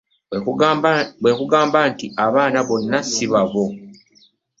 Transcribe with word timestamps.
Bwe 1.19 1.27
nkugamba 1.33 1.79
nti 1.91 2.05
abaana 2.25 2.59
bonna 2.67 2.97
si 3.11 3.25
babo? 3.31 3.65